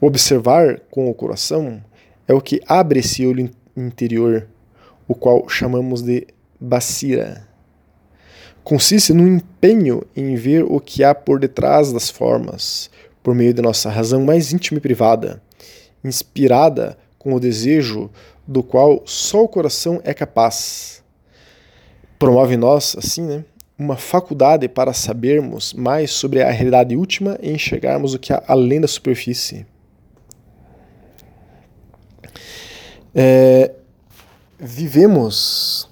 Observar 0.00 0.80
com 0.90 1.08
o 1.08 1.14
coração 1.14 1.82
é 2.26 2.32
o 2.32 2.40
que 2.40 2.60
abre 2.66 3.00
esse 3.00 3.26
olho 3.26 3.50
interior 3.76 4.48
o 5.06 5.14
qual 5.14 5.48
chamamos 5.48 6.02
de 6.02 6.26
basira. 6.60 7.46
Consiste 8.62 9.12
no 9.12 9.28
empenho 9.28 10.02
em 10.16 10.34
ver 10.34 10.64
o 10.64 10.80
que 10.80 11.04
há 11.04 11.14
por 11.14 11.38
detrás 11.38 11.92
das 11.92 12.08
formas, 12.08 12.90
por 13.22 13.34
meio 13.34 13.52
de 13.52 13.60
nossa 13.60 13.90
razão 13.90 14.24
mais 14.24 14.52
íntima 14.52 14.78
e 14.78 14.80
privada, 14.80 15.42
inspirada 16.02 16.96
com 17.18 17.34
o 17.34 17.40
desejo 17.40 18.10
do 18.46 18.62
qual 18.62 19.02
só 19.04 19.42
o 19.44 19.48
coração 19.48 20.00
é 20.04 20.14
capaz. 20.14 21.02
Promove 22.18 22.54
em 22.54 22.58
nós, 22.58 22.96
assim, 22.98 23.22
né, 23.22 23.44
uma 23.78 23.96
faculdade 23.96 24.68
para 24.68 24.92
sabermos 24.92 25.72
mais 25.72 26.10
sobre 26.12 26.42
a 26.42 26.50
realidade 26.50 26.96
última 26.96 27.38
e 27.42 27.52
enxergarmos 27.52 28.14
o 28.14 28.18
que 28.18 28.32
há 28.32 28.42
além 28.46 28.80
da 28.80 28.88
superfície. 28.88 29.66
É, 33.14 33.72
vivemos 34.64 35.90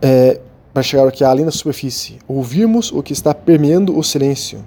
é, 0.00 0.40
para 0.72 0.82
chegar 0.82 1.06
aqui 1.06 1.22
além 1.22 1.44
da 1.44 1.50
superfície, 1.50 2.18
ouvirmos 2.26 2.90
o 2.90 3.02
que 3.02 3.12
está 3.12 3.34
permeando 3.34 3.96
o 3.98 4.02
silêncio, 4.02 4.64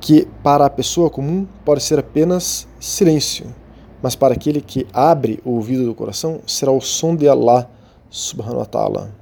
que 0.00 0.26
para 0.42 0.66
a 0.66 0.70
pessoa 0.70 1.08
comum 1.08 1.46
pode 1.64 1.82
ser 1.82 1.98
apenas 1.98 2.66
silêncio, 2.80 3.54
mas 4.02 4.16
para 4.16 4.34
aquele 4.34 4.60
que 4.60 4.84
abre 4.92 5.40
o 5.44 5.52
ouvido 5.52 5.86
do 5.86 5.94
coração 5.94 6.40
será 6.46 6.72
o 6.72 6.80
som 6.80 7.14
de 7.14 7.28
Allah 7.28 7.70
subhanahu 8.10 8.58
wa 8.58 8.66
ta'ala. 8.66 9.14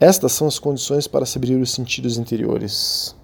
Estas 0.00 0.32
são 0.32 0.48
as 0.48 0.58
condições 0.58 1.06
para 1.06 1.26
se 1.26 1.36
abrir 1.36 1.56
os 1.56 1.70
sentidos 1.70 2.16
interiores. 2.16 3.14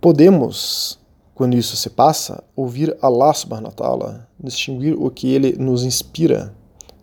Podemos 0.00 0.98
quando 1.36 1.54
isso 1.54 1.76
se 1.76 1.90
passa, 1.90 2.42
ouvir 2.56 2.96
Allah 3.02 3.34
subhanahu 3.34 3.66
wa 3.66 3.72
ta'ala, 3.72 4.28
distinguir 4.42 4.94
o 4.94 5.10
que 5.10 5.30
ele 5.30 5.52
nos 5.58 5.84
inspira. 5.84 6.54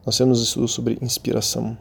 Nós 0.03 0.17
temos 0.17 0.41
estudo 0.41 0.67
sobre 0.67 0.97
inspiração. 1.03 1.77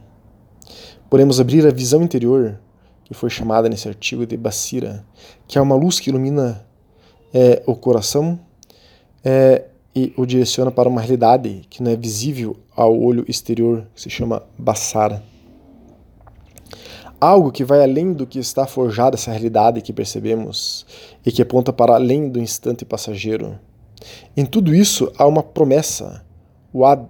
Podemos 1.09 1.39
abrir 1.39 1.65
a 1.65 1.71
visão 1.71 2.03
interior, 2.03 2.59
que 3.05 3.13
foi 3.15 3.31
chamada 3.31 3.67
nesse 3.67 3.87
artigo 3.87 4.23
de 4.23 4.37
Basira, 4.37 5.03
que 5.47 5.57
é 5.57 5.61
uma 5.61 5.75
luz 5.75 5.99
que 5.99 6.11
ilumina 6.11 6.63
é, 7.33 7.63
o 7.65 7.75
coração 7.75 8.39
é, 9.25 9.65
e 9.95 10.13
o 10.15 10.23
direciona 10.23 10.69
para 10.69 10.87
uma 10.87 11.01
realidade 11.01 11.63
que 11.71 11.81
não 11.81 11.89
é 11.89 11.95
visível 11.95 12.55
ao 12.75 12.95
olho 12.95 13.25
exterior, 13.27 13.87
que 13.95 14.01
se 14.01 14.11
chama 14.11 14.43
Basara 14.59 15.23
algo 17.23 17.51
que 17.51 17.63
vai 17.63 17.81
além 17.81 18.13
do 18.13 18.27
que 18.27 18.39
está 18.39 18.67
forjado 18.67 19.15
essa 19.15 19.31
realidade 19.31 19.81
que 19.81 19.93
percebemos 19.93 20.85
e 21.25 21.31
que 21.31 21.41
aponta 21.41 21.71
para 21.71 21.95
além 21.95 22.29
do 22.29 22.39
instante 22.39 22.83
passageiro. 22.83 23.57
Em 24.35 24.45
tudo 24.45 24.75
isso 24.75 25.11
há 25.17 25.25
uma 25.25 25.41
promessa, 25.41 26.23
wad, 26.73 27.07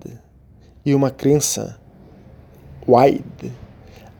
e 0.85 0.93
uma 0.93 1.09
crença, 1.09 1.79
waid, 2.87 3.51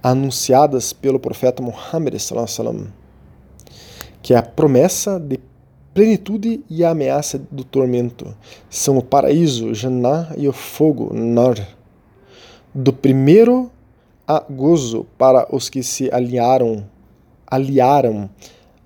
anunciadas 0.02 0.94
pelo 0.94 1.20
profeta 1.20 1.62
Muhammad 1.62 2.16
que 4.22 4.34
é 4.34 4.38
a 4.38 4.42
promessa 4.42 5.20
de 5.20 5.40
plenitude 5.94 6.64
e 6.70 6.84
a 6.84 6.90
ameaça 6.90 7.40
do 7.52 7.64
tormento. 7.64 8.36
São 8.70 8.98
o 8.98 9.04
paraíso, 9.04 9.74
Jannah, 9.74 10.34
e 10.38 10.48
o 10.48 10.54
fogo, 10.54 11.14
Nar. 11.14 11.56
Do 12.74 12.92
primeiro 12.92 13.70
a 14.28 14.40
gozo 14.50 15.06
para 15.18 15.48
os 15.54 15.70
que 15.70 15.84
se 15.84 16.10
alinharam, 16.14 16.86
aliaram 17.48 18.30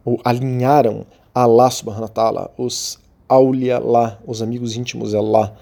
ou 0.03 0.19
alinharam 0.23 1.05
a 1.33 1.43
Allah 1.43 1.69
subhanahu 1.69 2.03
wa 2.03 2.09
ta'ala, 2.09 2.51
os 2.57 2.99
aulia 3.29 3.79
lá, 3.79 4.19
os 4.25 4.41
amigos 4.41 4.75
íntimos 4.75 5.11
de 5.11 5.17
Allah, 5.17 5.55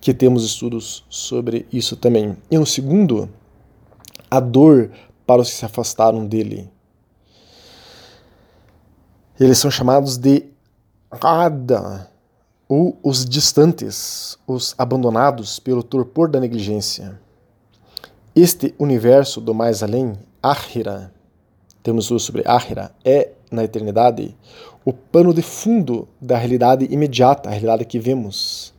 que 0.00 0.12
temos 0.12 0.44
estudos 0.44 1.04
sobre 1.08 1.66
isso 1.72 1.96
também. 1.96 2.36
E 2.50 2.58
no 2.58 2.66
segundo, 2.66 3.28
a 4.30 4.38
dor 4.38 4.90
para 5.26 5.42
os 5.42 5.50
que 5.50 5.56
se 5.56 5.64
afastaram 5.64 6.26
dele. 6.26 6.70
Eles 9.38 9.58
são 9.58 9.70
chamados 9.70 10.16
de 10.16 10.44
Ada, 11.10 12.10
ou 12.68 12.98
os 13.02 13.24
distantes, 13.24 14.38
os 14.46 14.74
abandonados 14.78 15.58
pelo 15.58 15.82
torpor 15.82 16.28
da 16.28 16.40
negligência. 16.40 17.20
Este 18.38 18.74
universo 18.78 19.40
do 19.40 19.54
mais 19.54 19.82
além, 19.82 20.12
Ahira, 20.42 21.10
temos 21.82 22.10
o 22.10 22.18
sobre 22.18 22.42
Ahira, 22.44 22.94
é, 23.02 23.30
na 23.50 23.64
eternidade, 23.64 24.36
o 24.84 24.92
pano 24.92 25.32
de 25.32 25.40
fundo 25.40 26.06
da 26.20 26.36
realidade 26.36 26.86
imediata, 26.90 27.48
a 27.48 27.52
realidade 27.52 27.86
que 27.86 27.98
vemos. 27.98 28.74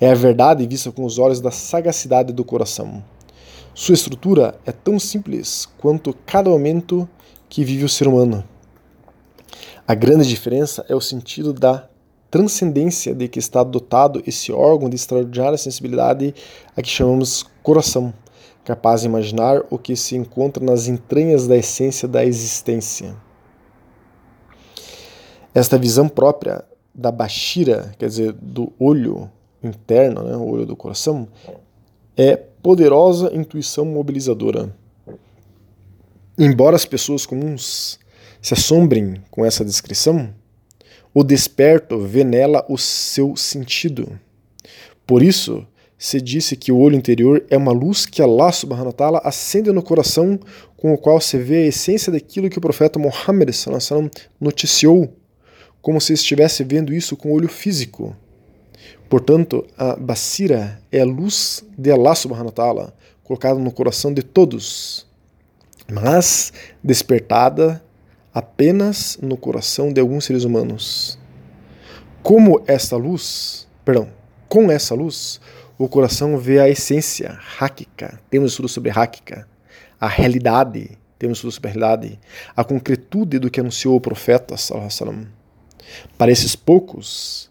É 0.00 0.10
a 0.10 0.14
verdade 0.14 0.66
vista 0.66 0.90
com 0.90 1.04
os 1.04 1.18
olhos 1.18 1.42
da 1.42 1.50
sagacidade 1.50 2.32
do 2.32 2.42
coração. 2.42 3.04
Sua 3.74 3.92
estrutura 3.92 4.58
é 4.64 4.72
tão 4.72 4.98
simples 4.98 5.68
quanto 5.76 6.16
cada 6.24 6.48
momento 6.48 7.06
que 7.50 7.66
vive 7.66 7.84
o 7.84 7.90
ser 7.90 8.08
humano. 8.08 8.42
A 9.86 9.94
grande 9.94 10.26
diferença 10.26 10.86
é 10.88 10.94
o 10.94 11.02
sentido 11.02 11.52
da 11.52 11.86
transcendência 12.30 13.14
de 13.14 13.28
que 13.28 13.38
está 13.38 13.62
dotado 13.62 14.22
esse 14.26 14.50
órgão 14.50 14.88
de 14.88 14.96
extraordinária 14.96 15.58
sensibilidade 15.58 16.34
a 16.74 16.80
que 16.80 16.88
chamamos 16.88 17.44
coração 17.62 18.14
capaz 18.64 19.00
de 19.00 19.06
imaginar 19.06 19.62
o 19.70 19.78
que 19.78 19.96
se 19.96 20.16
encontra 20.16 20.64
nas 20.64 20.86
entranhas 20.86 21.46
da 21.46 21.56
essência 21.56 22.06
da 22.06 22.24
existência. 22.24 23.14
Esta 25.54 25.76
visão 25.76 26.08
própria 26.08 26.64
da 26.94 27.10
Bashira, 27.10 27.94
quer 27.98 28.08
dizer, 28.08 28.32
do 28.32 28.72
olho 28.78 29.30
interno, 29.62 30.22
né, 30.22 30.36
o 30.36 30.48
olho 30.48 30.66
do 30.66 30.76
coração, 30.76 31.28
é 32.16 32.36
poderosa 32.36 33.34
intuição 33.34 33.84
mobilizadora. 33.84 34.74
Embora 36.38 36.76
as 36.76 36.84
pessoas 36.84 37.26
comuns 37.26 37.98
se 38.40 38.54
assombrem 38.54 39.22
com 39.30 39.44
essa 39.44 39.64
descrição, 39.64 40.32
o 41.14 41.22
desperto 41.22 41.98
vê 41.98 42.24
nela 42.24 42.64
o 42.68 42.78
seu 42.78 43.36
sentido. 43.36 44.18
Por 45.06 45.22
isso, 45.22 45.66
se 46.02 46.20
disse 46.20 46.56
que 46.56 46.72
o 46.72 46.78
olho 46.78 46.96
interior 46.96 47.44
é 47.48 47.56
uma 47.56 47.70
luz 47.70 48.06
que 48.06 48.20
Allah 48.20 48.50
subhanahu 48.50 48.88
wa 48.88 48.92
ta'ala 48.92 49.22
acende 49.22 49.70
no 49.70 49.80
coração, 49.80 50.36
com 50.76 50.92
o 50.92 50.98
qual 50.98 51.20
se 51.20 51.38
vê 51.38 51.58
a 51.58 51.66
essência 51.68 52.10
daquilo 52.10 52.50
que 52.50 52.58
o 52.58 52.60
profeta 52.60 52.98
Muhammad 52.98 53.48
noticiou, 54.40 55.16
como 55.80 56.00
se 56.00 56.12
estivesse 56.12 56.64
vendo 56.64 56.92
isso 56.92 57.16
com 57.16 57.30
o 57.30 57.34
olho 57.34 57.46
físico. 57.46 58.16
Portanto, 59.08 59.64
a 59.78 59.94
Basira 59.94 60.82
é 60.90 61.02
a 61.02 61.04
luz 61.04 61.64
de 61.78 61.92
Allah 61.92 62.16
subhanahu 62.16 62.46
wa 62.46 62.52
ta'ala, 62.52 62.94
colocada 63.22 63.60
no 63.60 63.70
coração 63.70 64.12
de 64.12 64.24
todos, 64.24 65.06
mas 65.88 66.52
despertada 66.82 67.80
apenas 68.34 69.20
no 69.22 69.36
coração 69.36 69.92
de 69.92 70.00
alguns 70.00 70.24
seres 70.24 70.42
humanos. 70.42 71.16
Como 72.24 72.60
esta 72.66 72.96
luz, 72.96 73.68
perdão, 73.84 74.08
com 74.48 74.68
essa 74.68 74.96
luz, 74.96 75.40
o 75.84 75.88
coração 75.88 76.38
vê 76.38 76.60
a 76.60 76.68
essência, 76.68 77.36
Hakika. 77.58 78.20
Temos 78.30 78.52
estudo 78.52 78.68
sobre 78.68 78.88
Hakika. 78.88 79.48
A 80.00 80.06
realidade, 80.06 80.96
temos 81.18 81.38
estudo 81.38 81.50
sobre 81.50 81.70
a 81.70 81.72
realidade. 81.72 82.20
A 82.54 82.62
concretude 82.62 83.40
do 83.40 83.50
que 83.50 83.58
anunciou 83.58 83.96
o 83.96 84.00
profeta. 84.00 84.56
Sallam. 84.56 85.26
Para 86.16 86.30
esses 86.30 86.54
poucos 86.54 87.50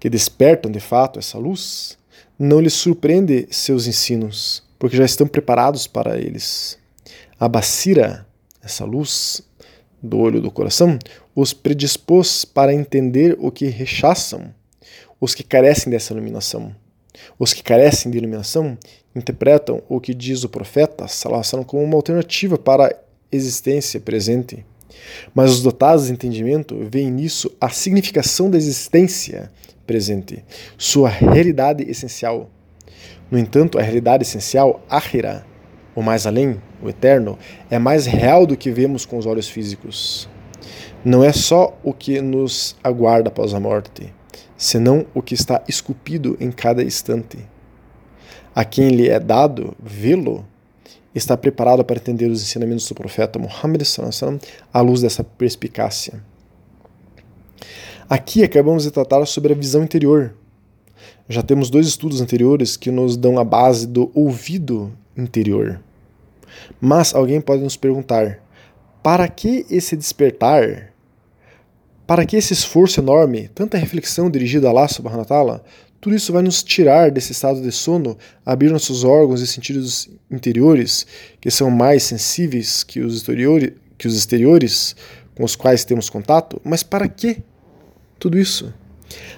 que 0.00 0.10
despertam 0.10 0.72
de 0.72 0.80
fato 0.80 1.20
essa 1.20 1.38
luz, 1.38 1.96
não 2.36 2.58
lhes 2.58 2.74
surpreende 2.74 3.46
seus 3.48 3.86
ensinos, 3.86 4.64
porque 4.76 4.96
já 4.96 5.04
estão 5.04 5.28
preparados 5.28 5.86
para 5.86 6.18
eles. 6.18 6.76
A 7.38 7.48
Basira, 7.48 8.26
essa 8.60 8.84
luz 8.84 9.40
do 10.02 10.18
olho 10.18 10.40
do 10.40 10.50
coração, 10.50 10.98
os 11.32 11.52
predispôs 11.52 12.44
para 12.44 12.74
entender 12.74 13.36
o 13.38 13.52
que 13.52 13.66
rechaçam 13.66 14.52
os 15.20 15.32
que 15.32 15.44
carecem 15.44 15.92
dessa 15.92 16.12
iluminação. 16.12 16.74
Os 17.38 17.52
que 17.52 17.62
carecem 17.62 18.10
de 18.10 18.18
iluminação 18.18 18.76
interpretam 19.14 19.82
o 19.88 20.00
que 20.00 20.14
diz 20.14 20.44
o 20.44 20.48
profeta 20.48 21.08
Salassalam 21.08 21.64
como 21.64 21.82
uma 21.82 21.96
alternativa 21.96 22.58
para 22.58 22.86
a 22.86 22.94
existência 23.30 24.00
presente. 24.00 24.64
Mas 25.34 25.50
os 25.50 25.62
dotados 25.62 26.06
de 26.06 26.12
entendimento 26.12 26.76
veem 26.90 27.10
nisso 27.10 27.50
a 27.60 27.68
significação 27.68 28.50
da 28.50 28.56
existência 28.56 29.50
presente, 29.86 30.44
sua 30.76 31.08
realidade 31.08 31.82
essencial. 31.88 32.50
No 33.30 33.38
entanto, 33.38 33.78
a 33.78 33.82
realidade 33.82 34.22
essencial, 34.22 34.84
Ahira, 34.88 35.46
o 35.94 36.02
mais 36.02 36.26
além, 36.26 36.60
o 36.82 36.88
eterno, 36.88 37.38
é 37.70 37.78
mais 37.78 38.06
real 38.06 38.46
do 38.46 38.56
que 38.56 38.70
vemos 38.70 39.04
com 39.04 39.18
os 39.18 39.26
olhos 39.26 39.48
físicos. 39.48 40.28
Não 41.04 41.24
é 41.24 41.32
só 41.32 41.78
o 41.82 41.92
que 41.92 42.20
nos 42.20 42.76
aguarda 42.82 43.28
após 43.28 43.54
a 43.54 43.60
morte, 43.60 44.12
senão 44.58 45.06
o 45.14 45.22
que 45.22 45.34
está 45.34 45.62
esculpido 45.68 46.36
em 46.40 46.50
cada 46.50 46.82
instante. 46.82 47.38
A 48.52 48.64
quem 48.64 48.88
lhe 48.88 49.08
é 49.08 49.20
dado 49.20 49.74
vê-lo, 49.80 50.44
está 51.14 51.36
preparado 51.36 51.84
para 51.84 51.96
entender 51.96 52.26
os 52.26 52.42
ensinamentos 52.42 52.88
do 52.88 52.94
profeta 52.94 53.38
Muhammad 53.38 53.82
à 54.72 54.80
luz 54.80 55.00
dessa 55.00 55.22
perspicácia. 55.22 56.22
Aqui 58.10 58.42
acabamos 58.42 58.82
de 58.82 58.90
tratar 58.90 59.24
sobre 59.26 59.52
a 59.52 59.56
visão 59.56 59.84
interior. 59.84 60.34
Já 61.28 61.42
temos 61.42 61.70
dois 61.70 61.86
estudos 61.86 62.20
anteriores 62.20 62.76
que 62.76 62.90
nos 62.90 63.16
dão 63.16 63.38
a 63.38 63.44
base 63.44 63.86
do 63.86 64.10
ouvido 64.14 64.92
interior. 65.16 65.80
Mas 66.80 67.14
alguém 67.14 67.40
pode 67.40 67.62
nos 67.62 67.76
perguntar: 67.76 68.42
para 69.02 69.28
que 69.28 69.66
esse 69.70 69.96
despertar 69.96 70.87
para 72.08 72.24
que 72.24 72.36
esse 72.36 72.54
esforço 72.54 73.00
enorme, 73.00 73.50
tanta 73.54 73.76
reflexão 73.76 74.30
dirigida 74.30 74.66
a 74.66 74.72
wa 74.72 75.24
ta'ala, 75.26 75.62
tudo 76.00 76.16
isso 76.16 76.32
vai 76.32 76.40
nos 76.40 76.62
tirar 76.62 77.10
desse 77.10 77.32
estado 77.32 77.60
de 77.60 77.70
sono, 77.70 78.16
abrir 78.46 78.70
nossos 78.70 79.04
órgãos 79.04 79.42
e 79.42 79.46
sentidos 79.46 80.08
interiores, 80.30 81.06
que 81.38 81.50
são 81.50 81.70
mais 81.70 82.04
sensíveis 82.04 82.82
que 82.82 83.00
os, 83.00 83.16
exteriores, 83.16 83.72
que 83.98 84.08
os 84.08 84.16
exteriores 84.16 84.96
com 85.34 85.44
os 85.44 85.54
quais 85.54 85.84
temos 85.84 86.08
contato? 86.08 86.58
Mas 86.64 86.82
para 86.82 87.06
que 87.06 87.42
tudo 88.18 88.38
isso? 88.38 88.72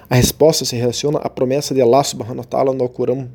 A 0.09 0.15
resposta 0.15 0.63
se 0.63 0.77
relaciona 0.77 1.19
à 1.19 1.29
promessa 1.29 1.73
de 1.73 1.81
Allah 1.81 2.05
subhanahu 2.05 2.37
wa 2.37 2.45
ta'ala 2.45 2.73
no 2.73 2.83
Alcorão. 2.83 3.29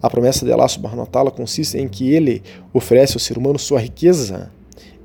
A 0.00 0.08
promessa 0.08 0.46
de 0.46 0.52
Allah 0.54 0.68
subhanahu 0.68 1.00
wa 1.00 1.06
ta'ala 1.06 1.30
consiste 1.30 1.76
em 1.76 1.86
que 1.86 2.14
ele 2.14 2.42
oferece 2.72 3.12
ao 3.12 3.20
ser 3.20 3.36
humano 3.36 3.58
sua 3.58 3.78
riqueza 3.78 4.50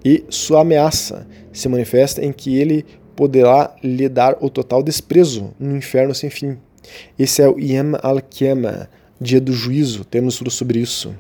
e 0.04 0.24
sua 0.30 0.62
ameaça 0.62 1.28
se 1.52 1.68
manifesta 1.68 2.24
em 2.24 2.32
que 2.32 2.58
ele 2.58 2.86
poderá 3.16 3.76
lhe 3.84 4.10
dar 4.10 4.38
o 4.42 4.50
total 4.50 4.84
desprezo 4.84 5.54
no 5.60 5.76
inferno 5.76 6.14
sem 6.14 6.30
fim. 6.30 6.58
Esse 7.18 7.42
é 7.42 7.48
o 7.48 7.60
Yem 7.60 7.94
al-Kema, 8.02 8.90
dia 9.20 9.42
do 9.42 9.54
juízo. 9.54 10.06
Temos 10.06 10.38
tudo 10.38 10.52
sobre 10.52 10.80
isso. 10.80 11.16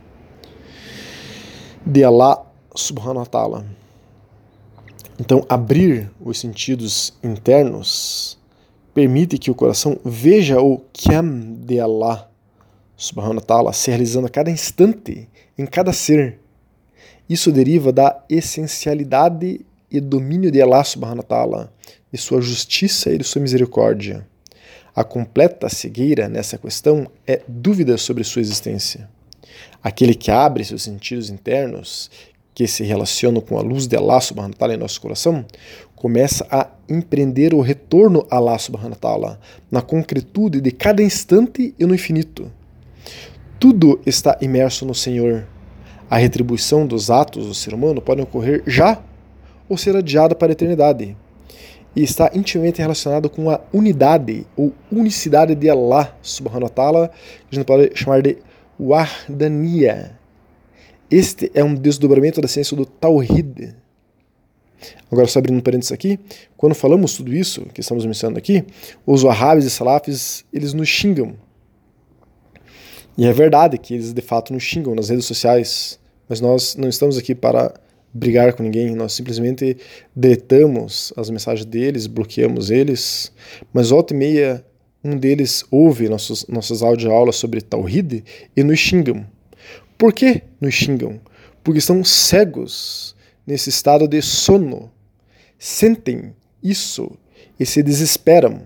De 1.86 2.04
Allah 2.04 2.46
subhanahu 2.76 3.20
wa 3.20 3.26
ta'ala. 3.26 3.66
Então, 5.20 5.46
abrir 5.48 6.12
os 6.20 6.40
sentidos 6.40 7.14
internos 7.24 8.38
permite 8.94 9.38
que 9.38 9.52
o 9.52 9.56
coração 9.56 9.98
veja 10.04 10.62
o 10.62 10.82
Kyam 10.94 11.56
de 11.66 11.80
Allah 11.80 12.30
subhanahu 12.96 13.36
wa 13.36 13.42
ta'ala 13.42 13.74
se 13.74 13.90
realizando 13.90 14.28
a 14.28 14.30
cada 14.30 14.50
instante, 14.50 15.30
em 15.58 15.66
cada 15.66 15.92
ser. 15.92 16.40
Isso 17.30 17.52
deriva 17.52 17.92
da 17.92 18.24
essencialidade 18.30 19.66
e 19.92 20.00
domínio 20.00 20.52
de 20.52 20.62
Allah 20.62 20.84
subhanahu 20.84 21.20
wa 21.20 21.24
ta'ala, 21.24 21.74
de 22.12 22.18
sua 22.18 22.42
justiça 22.42 23.12
e 23.12 23.18
de 23.18 23.24
sua 23.24 23.42
misericórdia. 23.42 24.26
A 24.96 25.04
completa 25.04 25.68
cegueira 25.68 26.30
nessa 26.30 26.58
questão 26.58 27.08
é 27.28 27.42
dúvida 27.48 27.98
sobre 27.98 28.24
sua 28.24 28.42
existência. 28.42 29.10
Aquele 29.84 30.16
que 30.16 30.32
abre 30.32 30.64
seus 30.64 30.84
sentidos 30.84 31.30
internos, 31.30 32.10
que 32.54 32.66
se 32.68 32.84
relacionam 32.84 33.42
com 33.42 33.58
a 33.58 33.62
luz 33.62 33.86
de 33.86 33.98
Allah 33.98 34.22
subhanahu 34.22 34.54
wa 34.54 34.58
ta'ala 34.58 34.74
em 34.74 34.78
nosso 34.78 35.02
coração, 35.02 35.46
começa 35.96 36.48
a 36.50 36.70
empreender 36.88 37.54
o 37.54 37.60
retorno 37.60 38.26
a 38.30 38.38
Allah 38.38 38.58
subhanahu 38.58 38.92
wa 38.92 38.98
ta'ala, 38.98 39.40
na 39.70 39.82
concretude 39.82 40.62
de 40.62 40.72
cada 40.72 41.04
instante 41.04 41.76
e 41.78 41.86
no 41.86 41.94
infinito. 41.94 42.50
Tudo 43.60 44.00
está 44.06 44.38
imerso 44.42 44.86
no 44.86 44.96
Senhor. 44.96 45.46
A 46.10 46.18
retribuição 46.18 46.88
dos 46.88 47.10
atos 47.10 47.48
do 47.48 47.54
ser 47.54 47.74
humano 47.74 48.02
pode 48.02 48.22
ocorrer 48.22 48.64
já 48.66 49.04
ou 49.68 49.78
ser 49.78 49.96
adiada 49.96 50.36
para 50.36 50.52
a 50.52 50.54
eternidade. 50.54 51.16
E 51.96 52.04
está 52.04 52.30
intimamente 52.34 52.82
relacionado 52.82 53.30
com 53.30 53.50
a 53.50 53.62
unidade 53.74 54.46
ou 54.56 54.74
unicidade 54.92 55.56
de 55.56 55.70
Allah 55.70 56.16
subhanahu 56.22 56.64
wa 56.64 56.70
ta'ala, 56.70 57.08
que 57.50 57.56
a 57.56 57.56
gente 57.56 57.66
pode 57.66 57.92
chamar 57.96 58.22
de 58.22 58.38
Wahdaniya. 58.80 60.20
Este 61.10 61.52
é 61.54 61.64
um 61.64 61.74
desdobramento 61.74 62.42
da 62.42 62.48
ciência 62.48 62.76
do 62.76 62.86
Tawhid. 62.86 63.76
Agora, 65.12 65.28
só 65.28 65.40
abrindo 65.40 65.58
um 65.58 65.62
parênteses 65.62 65.92
aqui, 65.92 66.20
quando 66.58 66.76
falamos 66.76 67.16
tudo 67.16 67.34
isso 67.34 67.62
que 67.74 67.80
estamos 67.80 68.06
mencionando 68.06 68.38
aqui, 68.38 68.66
os 69.06 69.24
Wahhabis 69.24 69.66
e 69.66 69.70
Salafis, 69.70 70.44
eles 70.52 70.74
nos 70.74 70.90
xingam. 70.90 71.36
E 73.18 73.26
é 73.26 73.32
verdade 73.32 73.78
que 73.78 73.94
eles 73.94 74.12
de 74.12 74.22
fato 74.22 74.52
nos 74.52 74.64
xingam 74.64 74.94
nas 74.94 75.10
redes 75.10 75.26
sociais, 75.26 76.00
mas 76.28 76.42
nós 76.42 76.76
não 76.76 76.90
estamos 76.90 77.18
aqui 77.18 77.34
para 77.34 77.74
brigar 78.16 78.54
com 78.54 78.64
ninguém, 78.64 78.96
nós 78.96 79.12
simplesmente 79.12 79.76
deletamos 80.16 81.12
as 81.18 81.30
mensagens 81.30 81.66
deles, 81.66 82.08
bloqueamos 82.08 82.72
eles, 82.72 83.30
mas 83.74 83.90
volta 83.90 84.14
e 84.14 84.18
meia 84.18 84.66
um 85.04 85.18
deles 85.18 85.66
ouve 85.70 86.08
nossos, 86.08 86.48
nossas 86.48 86.82
audioaulas 86.82 87.36
sobre 87.36 87.62
Tawhid 87.62 88.24
e 88.56 88.64
nos 88.64 88.80
xingam. 88.80 89.28
Por 89.98 90.14
que 90.14 90.42
nos 90.60 90.74
xingam? 90.74 91.20
Porque 91.62 91.78
estão 91.78 92.04
cegos 92.04 93.16
nesse 93.46 93.70
estado 93.70 94.08
de 94.08 94.22
sono. 94.22 94.90
Sentem 95.60 96.34
isso 96.64 97.12
e 97.60 97.66
se 97.66 97.84
desesperam. 97.84 98.64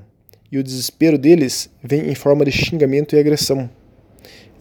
E 0.52 0.58
o 0.58 0.64
desespero 0.64 1.18
deles 1.18 1.70
vem 1.84 2.10
em 2.10 2.16
forma 2.16 2.46
de 2.46 2.52
xingamento 2.52 3.16
e 3.16 3.20
agressão. 3.20 3.70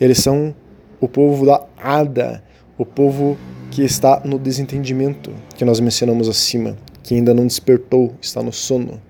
Eles 0.01 0.19
são 0.19 0.55
o 1.01 1.09
povo 1.09 1.47
da 1.47 1.65
Ada, 1.77 2.43
o 2.77 2.85
povo 2.85 3.39
que 3.71 3.83
está 3.83 4.21
no 4.25 4.39
desentendimento 4.39 5.33
que 5.57 5.65
nós 5.65 5.81
mencionamos 5.81 6.29
acima, 6.29 6.77
que 7.03 7.15
ainda 7.15 7.35
não 7.35 7.47
despertou, 7.47 8.15
está 8.21 8.43
no 8.43 8.53
sono. 8.53 9.01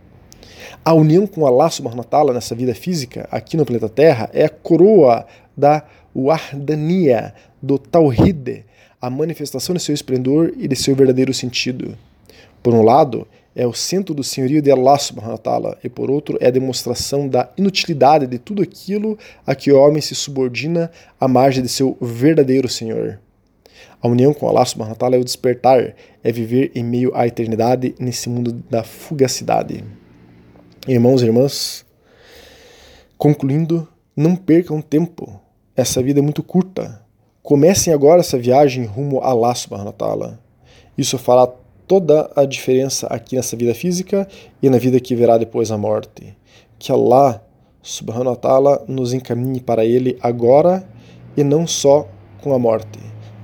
A 0.85 0.93
união 0.93 1.27
com 1.27 1.47
Allah 1.47 1.71
subhanahu 1.71 1.99
wa 1.99 2.05
ta'ala 2.05 2.33
nessa 2.33 2.55
vida 2.55 2.75
física, 2.75 3.29
aqui 3.31 3.57
no 3.57 3.65
planeta 3.65 3.89
Terra, 3.89 4.31
é 4.33 4.45
a 4.45 4.49
coroa 4.49 5.27
da 5.57 5.85
o 6.15 6.31
Ardania 6.31 7.35
do 7.63 7.79
Tawhid, 7.79 8.65
a 9.01 9.11
manifestação 9.11 9.75
de 9.75 9.81
seu 9.81 9.95
esplendor 9.95 10.53
e 10.57 10.67
de 10.67 10.75
seu 10.75 10.95
verdadeiro 10.95 11.33
sentido. 11.33 11.97
Por 12.63 12.75
um 12.75 12.83
lado, 12.83 13.27
é 13.55 13.67
o 13.67 13.73
centro 13.73 14.15
do 14.15 14.25
senhorio 14.25 14.63
de 14.63 14.71
Allah 14.71 14.99
subhanahu 14.99 15.33
wa 15.33 15.39
ta'ala, 15.39 15.79
e 15.83 15.89
por 15.89 16.11
outro, 16.11 16.39
é 16.41 16.49
a 16.49 16.51
demonstração 16.51 17.29
da 17.29 17.49
inutilidade 17.57 18.27
de 18.27 18.39
tudo 18.39 18.63
aquilo 18.63 19.19
a 19.47 19.55
que 19.55 19.71
o 19.71 19.79
homem 19.79 20.01
se 20.01 20.15
subordina 20.15 20.91
à 21.21 21.29
margem 21.29 21.63
de 21.63 21.69
seu 21.69 21.97
verdadeiro 22.01 22.69
Senhor. 22.69 23.21
A 24.01 24.07
união 24.07 24.33
com 24.33 24.49
Allah 24.49 24.65
subhanahu 24.65 24.93
wa 24.93 24.97
ta'ala 24.99 25.17
é 25.17 25.19
o 25.19 25.25
despertar, 25.25 25.95
é 26.23 26.33
viver 26.33 26.71
em 26.75 26.85
meio 26.85 27.11
à 27.15 27.27
eternidade 27.27 27.95
nesse 27.99 28.29
mundo 28.29 28.53
da 28.71 28.85
fugacidade. 28.85 29.85
Irmãos 30.87 31.21
e 31.21 31.27
irmãs, 31.27 31.85
concluindo, 33.17 33.89
não 34.17 34.37
percam 34.37 34.81
tempo. 34.81 35.41
Essa 35.77 36.01
vida 36.01 36.21
é 36.21 36.23
muito 36.23 36.43
curta. 36.43 37.03
Comecem 37.43 37.93
agora 37.93 38.21
essa 38.21 38.39
viagem 38.39 38.85
rumo 38.85 39.21
a 39.21 39.29
Allah 39.29 39.55
subhanahu 39.55 39.87
wa 39.87 39.93
ta'ala. 39.93 40.41
Isso 40.97 41.19
fará 41.19 41.49
toda 41.87 42.31
a 42.37 42.45
diferença 42.45 43.07
aqui 43.09 43.35
nessa 43.35 43.57
vida 43.57 43.75
física 43.75 44.29
e 44.63 44.71
na 44.71 44.79
vida 44.79 45.01
que 45.01 45.17
virá 45.17 45.39
depois 45.39 45.71
da 45.71 45.79
morte. 45.79 46.37
Que 46.79 46.93
Allah 46.93 47.43
subhanahu 47.83 48.31
wa 48.31 48.37
ta'ala 48.37 48.85
nos 48.87 49.13
encaminhe 49.13 49.61
para 49.61 49.85
Ele 49.85 50.17
agora 50.21 50.87
e 51.37 51.43
não 51.43 51.67
só 51.67 52.07
com 52.43 52.55
a 52.55 52.59
morte. 52.59 52.99